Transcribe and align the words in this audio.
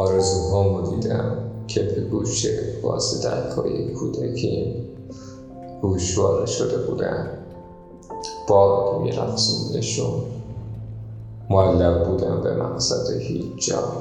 آرزوهامو 0.00 0.90
دیدم 0.90 1.36
که 1.66 1.82
به 1.82 2.00
گوش 2.00 2.46
واسه 2.82 3.28
کودکیم 3.94 4.74
گوشواره 5.82 6.46
شده 6.46 6.86
بودن 6.86 7.28
باد 8.48 9.00
میرقصوندشون. 9.00 10.22
معلق 11.50 12.08
بودم 12.08 12.40
به 12.40 12.56
مقصد 12.56 13.10
هیچ 13.10 13.68
جا. 13.68 13.92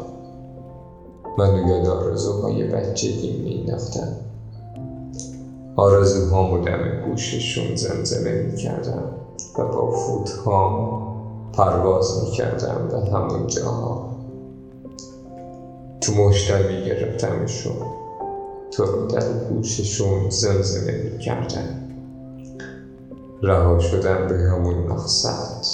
من 1.38 1.68
یاد 1.68 1.88
آرزوهای 1.88 2.64
بچگی 2.64 3.32
مینداختم 3.32 4.16
آرزوهامو 5.76 6.66
دم 6.66 7.02
گوششون 7.06 7.76
زمزمه 7.76 8.32
می‌کردم 8.32 9.04
و 9.58 9.64
با 9.64 9.92
فوتهام 9.92 11.02
پرواز 11.54 12.24
می‌کردم 12.24 12.88
به 12.92 13.10
همون 13.12 13.48
جاها. 13.48 14.09
تو 16.10 16.16
مشتم 16.16 16.66
میگرفتمشون 16.66 17.76
تو 18.72 19.08
در 19.08 19.34
گوششون 19.50 20.30
زمزمه 20.30 20.92
می‌کردم 20.92 21.82
رها 23.42 23.80
شدم 23.80 24.28
به 24.28 24.36
همون 24.36 24.76
مقصد. 24.76 25.66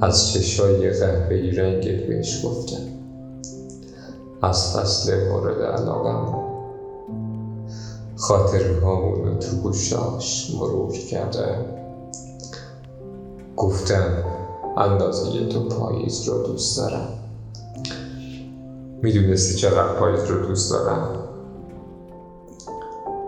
از 0.00 0.28
چشای 0.28 0.90
قهوه‌ای 0.90 1.50
رنگ 1.50 2.06
بهش 2.06 2.44
گفتم 2.44 2.82
از 4.42 4.76
فصل 4.76 5.28
مورد 5.28 5.62
علاقم. 5.62 6.38
خاطرهامون 8.16 9.24
رو 9.24 9.38
تو 9.38 9.56
گوشاش 9.56 10.50
مرور 10.54 10.92
کردم 10.92 11.64
گفتم 13.56 14.24
اندازه 14.76 15.48
تو 15.48 15.68
پاییز 15.68 16.28
رو 16.28 16.42
دوست 16.42 16.76
دارم. 16.78 17.25
می‌دونستی 19.06 19.54
چقدر 19.54 19.94
پاییز 19.94 20.24
رو 20.24 20.46
دوست 20.46 20.70
دارم. 20.70 21.18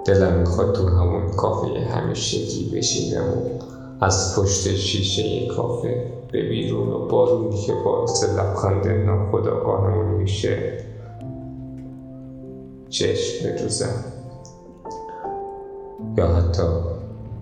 دلم 0.04 0.38
می‌خواد 0.38 0.74
تو 0.74 0.88
همون 0.88 1.30
کافه 1.30 1.66
همیشگی 1.80 2.76
بشینم 2.76 3.28
و 3.28 3.42
از 4.04 4.34
پشت 4.36 4.74
شیشه 4.74 5.46
کافه 5.46 6.12
به 6.32 6.42
بیرون 6.48 6.88
و 6.88 7.06
بارونی 7.06 7.56
که 7.56 7.72
باعث 7.84 8.24
لبخند 8.24 8.88
ناخداگاهمون 8.88 10.06
میشه 10.06 10.84
چشم 12.88 13.48
بدوزم. 13.48 14.04
یا 16.16 16.26
حتی 16.26 16.62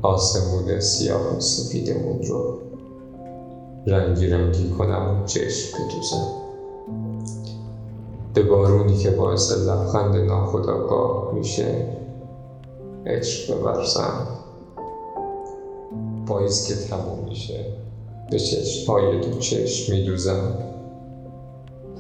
آسمون 0.02 0.80
سیاه 0.80 1.36
و 1.36 1.40
سفیدمون 1.40 2.22
رو 2.22 2.58
رنگی 3.86 4.28
رنگی 4.28 4.70
کنم 4.70 5.20
و 5.22 5.26
چشم 5.26 5.78
بدوزم. 5.78 6.45
به 8.36 8.42
بارونی 8.42 8.96
که 8.96 9.10
باعث 9.10 9.52
لبخند 9.52 10.16
ناخداگاه 10.16 11.34
میشه 11.34 11.86
عشق 13.06 13.54
ببرزم 13.60 14.26
پاییز 16.26 16.66
که 16.66 16.74
تموم 16.74 17.28
میشه. 17.28 17.64
به 18.30 18.38
چشمهای 18.38 19.20
تو 19.20 19.38
چشم 19.38 19.92
میدوزم. 19.92 20.58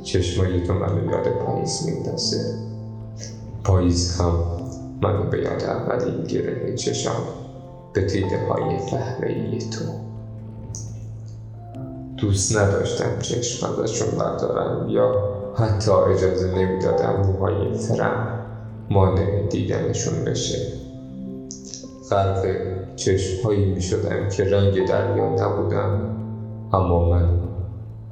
چشمای 0.02 0.66
تو 0.66 0.72
منو 0.72 1.10
یاد 1.10 1.28
پاییز 1.28 1.86
میندازه. 1.86 2.54
پاییز 3.64 4.20
هم 4.20 4.38
منو 5.02 5.30
به 5.30 5.38
یاد 5.38 5.64
اولین 5.64 6.24
گره 6.24 6.74
چشم. 6.74 7.22
به 7.92 8.00
دیده 8.00 8.46
های 8.46 8.78
فهمه 8.78 9.58
تو. 9.58 9.84
دوست 12.16 12.56
نداشتم 12.56 13.18
چشم 13.18 13.66
ازشون 13.66 14.18
بردارم 14.18 14.88
یا 14.88 15.36
حتی 15.58 15.90
اجازه 15.90 16.54
نمی‌دادم 16.54 17.22
موهای 17.26 17.78
فرم 17.78 18.46
مانع 18.90 19.46
دیدنشون 19.46 20.24
بشه. 20.24 20.72
غرق 22.10 22.46
چشمهایی 22.96 23.64
می 23.64 23.82
شدم 23.82 24.28
که 24.28 24.44
رنگ 24.44 24.88
دریا 24.88 25.28
نبودم 25.28 26.16
اما 26.72 27.08
من 27.08 27.28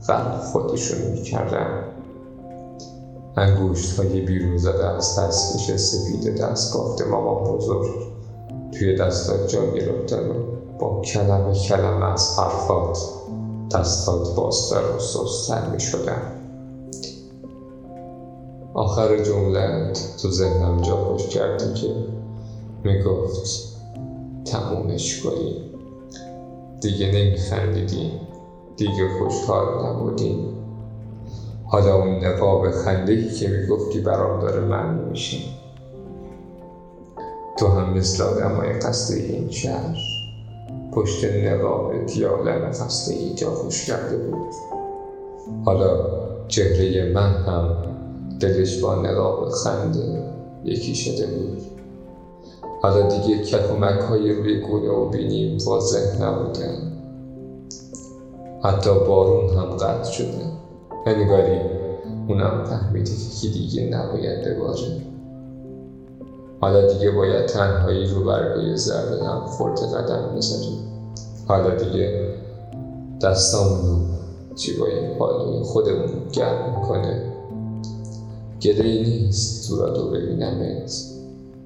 غرق 0.08 0.40
خودشون 0.40 1.10
می 1.10 1.22
کردم 1.22 1.84
انگوشت 3.36 4.00
های 4.00 4.20
بیرون 4.20 4.56
زده 4.56 4.86
از 4.86 5.18
دستکش 5.18 5.76
سفید 5.76 6.40
دست 6.40 6.74
بافت 6.76 7.06
ماما 7.06 7.34
بزرگ 7.34 7.90
توی 8.72 8.96
دستات 8.96 9.48
جا 9.48 9.66
گرفتن 9.66 10.28
و 10.28 10.34
با 10.78 11.00
کلمه 11.00 11.54
کلمه 11.68 12.12
از 12.12 12.38
حرفات 12.38 12.98
دستات 13.74 14.34
باستر 14.36 14.82
و 14.96 14.98
سستر 14.98 15.70
می 15.70 15.80
شدن 15.80 16.43
آخر 18.74 19.18
جمله 19.18 19.92
تو 20.22 20.30
ذهنم 20.30 20.80
جا 20.80 20.96
خوش 20.96 21.28
کردی 21.28 21.74
که 21.74 21.94
می 22.84 23.02
گفت 23.02 23.74
تمومش 24.44 25.22
کنیم 25.22 25.56
دیگه 26.80 27.06
نمیخندیدیم 27.06 28.20
دیگه 28.76 29.08
خوشحال 29.18 29.86
نبودیم 29.86 30.46
حالا 31.64 31.94
اون 31.94 32.24
نقاب 32.24 32.70
خندهی 32.70 33.30
که 33.30 33.48
می‌گفتی 33.48 34.00
برام 34.00 34.40
داره 34.40 34.60
من 34.60 34.94
میشه. 34.94 35.38
تو 37.56 37.66
هم 37.68 37.92
مثل 37.92 38.22
آدم 38.22 38.54
های 38.54 38.72
قصد 38.72 39.14
این 39.14 39.50
شهر 39.50 39.98
پشت 40.92 41.24
نقابت 41.24 42.16
یا 42.16 42.42
لن 42.42 42.68
قصد 42.68 43.34
جا 43.34 43.50
خوش 43.50 43.86
کرده 43.86 44.16
بود. 44.16 44.54
حالا 45.64 46.10
چهره 46.48 47.12
من 47.14 47.34
هم 47.34 47.93
دلش 48.40 48.78
با 48.78 48.94
نقاب 48.94 49.48
خنده 49.48 50.22
یکی 50.64 50.94
شده 50.94 51.26
بود. 51.26 51.62
حالا 52.82 53.08
دیگه 53.08 53.42
کلمک 53.42 54.00
های 54.00 54.32
روی 54.32 54.60
گونه 54.60 54.88
و 54.88 55.08
بینیم 55.10 55.58
واضح 55.66 56.22
نبودن. 56.22 56.92
حتی 58.62 58.90
بارون 58.90 59.48
هم 59.48 59.70
قطع 59.70 60.10
شده. 60.10 60.44
انگاری 61.06 61.60
اونم 62.28 62.64
فهمیده 62.64 63.12
که 63.40 63.48
دیگه 63.48 63.82
نباید 63.84 64.44
بباره 64.44 65.04
حالا 66.60 66.86
دیگه 66.86 67.10
باید 67.10 67.46
تنهایی 67.46 68.06
رو 68.06 68.24
برگای 68.24 68.76
زرد 68.76 69.22
هم 69.22 69.46
خورد 69.46 69.78
قدم 69.80 70.34
بذاریم 70.36 70.78
حالا 71.46 71.74
دیگه 71.74 72.34
دستامونو 73.22 73.98
جیبای 74.54 75.18
پالوی 75.18 75.62
خودمون 75.62 76.28
گرم 76.32 76.80
می‌کنه 76.80 77.33
گله 78.64 79.02
نیست 79.02 79.68
تو 79.68 79.76
را 79.76 79.90
دو 79.90 80.10
ببینمت 80.10 81.04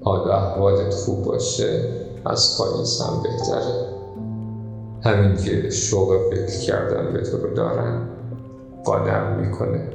حالا 0.01 0.33
احوالت 0.33 0.93
خوب 0.93 1.21
باشه 1.21 1.83
از 2.25 2.57
پاییز 2.57 3.01
هم 3.01 3.23
بهتره. 3.23 3.85
همین 5.03 5.35
که 5.35 5.69
شوق 5.69 6.17
فکر 6.29 6.59
کردن 6.59 7.13
به 7.13 7.21
تو 7.21 7.37
رو 7.37 7.53
دارم 7.55 8.09
می‌کنه. 9.37 9.89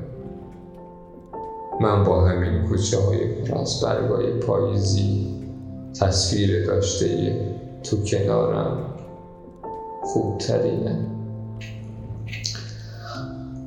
من 1.80 2.04
با 2.04 2.24
همین 2.24 2.68
کوچه 2.68 2.98
های 3.00 3.26
پر 3.26 3.64
برگای 3.82 4.30
پاییزی 4.40 5.26
تصویر 6.00 6.66
داشته 6.66 7.36
تو 7.82 7.96
کنارم. 8.04 8.78
خوبترینه. 10.02 10.98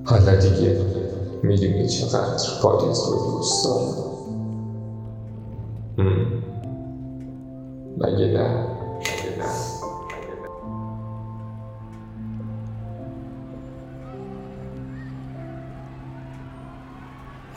حالا 0.05 0.35
دیگه 0.35 0.96
meeting 1.43 1.77
each 1.77 2.01
other 2.03 2.33
at 2.33 2.61
parties 2.61 2.99
with 3.07 3.23
Gustav. 3.37 4.07
Hmm. 5.95 6.37
I 8.03 8.09
that. 8.33 8.77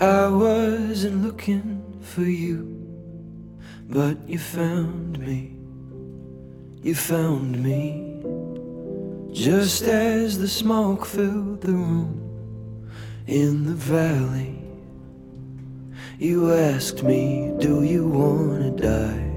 I 0.00 0.28
wasn't 0.28 1.22
looking 1.22 2.00
for 2.00 2.22
you, 2.22 2.64
but 3.90 4.16
you 4.26 4.38
found 4.38 5.18
me. 5.18 5.56
You 6.82 6.94
found 6.94 7.62
me 7.62 8.10
just 9.32 9.82
as 9.82 10.38
the 10.38 10.48
smoke 10.48 11.04
filled 11.04 11.60
the 11.60 11.72
room 11.72 12.29
in 13.30 13.64
the 13.64 13.74
valley. 13.74 14.58
You 16.18 16.52
asked 16.52 17.04
me, 17.04 17.54
Do 17.60 17.84
you 17.84 18.08
wanna 18.08 18.72
die 18.72 19.30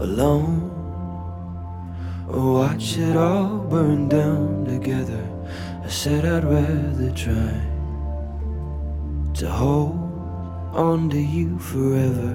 alone? 0.00 0.68
Or 2.28 2.54
watch 2.54 2.96
it 2.96 3.14
all 3.14 3.58
burn 3.58 4.08
down 4.08 4.64
together? 4.64 5.22
I 5.84 5.88
said 5.88 6.24
I'd 6.24 6.44
rather 6.44 7.10
try 7.10 7.60
to 9.34 9.50
hold 9.50 9.98
on 10.72 11.10
to 11.10 11.20
you 11.20 11.58
forever. 11.58 12.32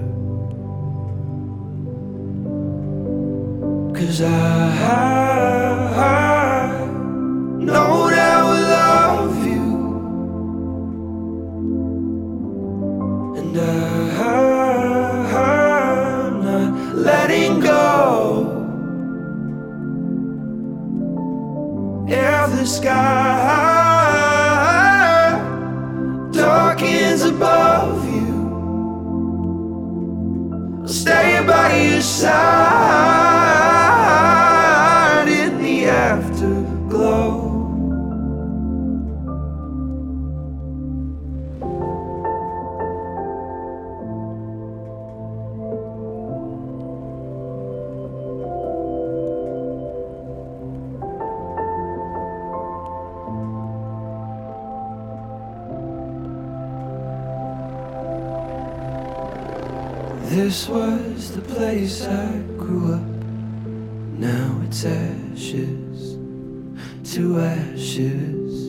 Cause 3.92 4.22
I, 4.22 5.55
go. 17.66 18.52
If 22.08 22.50
the 22.58 22.66
sky 22.66 22.92
darkens 26.32 27.22
above 27.22 28.04
you, 28.14 28.34
I'll 30.82 30.88
stay 30.88 31.44
by 31.46 31.76
your 31.76 32.02
side. 32.02 32.95
This 60.36 60.68
was 60.68 61.34
the 61.34 61.40
place 61.40 62.04
I 62.04 62.30
grew 62.58 62.92
up. 62.92 63.08
Now 64.18 64.60
it's 64.64 64.84
ashes 64.84 66.18
to 67.14 67.40
ashes. 67.40 68.68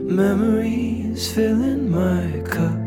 Memories 0.00 1.32
filling 1.32 1.90
my 1.90 2.40
cup. 2.48 2.78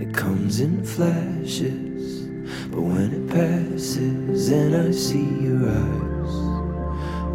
It 0.00 0.14
comes 0.14 0.60
in 0.60 0.82
flashes, 0.86 2.28
but 2.70 2.80
when 2.80 3.12
it 3.12 3.28
passes 3.28 4.48
and 4.48 4.74
I 4.74 4.90
see 4.90 5.28
your 5.48 5.68
eyes, 5.68 6.34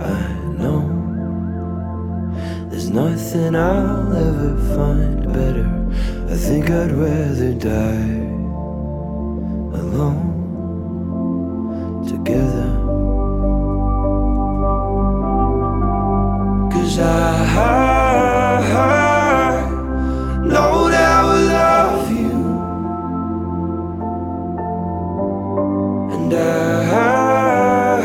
I 0.02 0.34
know 0.58 0.90
there's 2.72 2.90
nothing 2.90 3.56
I'll 3.56 4.12
ever 4.12 4.76
find 4.76 5.32
better. 5.32 5.70
I 6.34 6.36
think 6.36 6.72
I'd 6.72 6.92
rather 6.94 7.54
die 7.54 8.31
alone 9.94 10.30
together. 12.08 12.70
Cause 16.72 17.00
I, 17.00 17.10
know 20.46 20.90
that 20.90 21.08
I 21.18 21.24
will 21.28 21.46
love 21.60 22.12
you, 22.12 22.38
and 26.16 26.34
I'm 27.94 28.04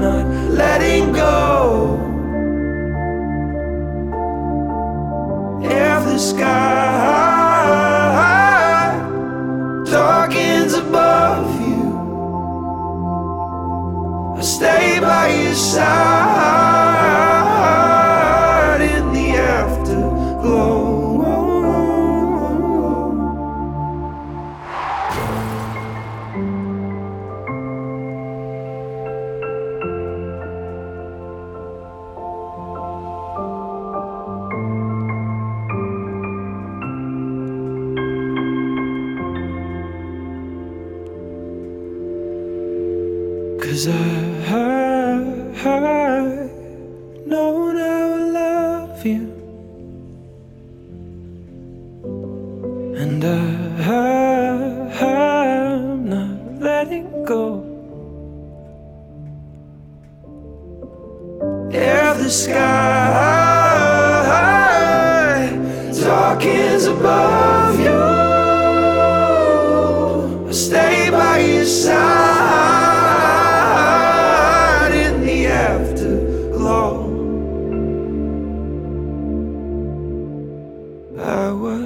not 0.00 0.24
letting 0.52 1.12
go. 1.12 1.34
If 5.62 6.04
the 6.04 6.18
sky 6.18 6.67
in 18.82 19.12
the 19.12 19.36
afterglow. 19.36 20.96
Cause 43.60 43.86
I 43.86 43.92
heard 44.48 44.77
I 45.68 46.48
will 47.30 48.32
love 48.32 49.04
you. 49.06 49.24
And 52.96 53.24
I'm 55.00 56.08
not 56.08 56.60
letting 56.60 57.24
go. 57.24 57.44
If 61.70 62.18
the 62.22 62.30
sky 62.30 63.28
darkens 66.00 66.86
above 66.86 67.67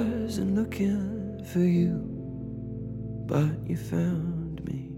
wasn't 0.03 0.55
looking 0.55 1.43
for 1.45 1.59
you, 1.59 2.01
but 3.27 3.69
you 3.69 3.77
found 3.77 4.63
me. 4.65 4.92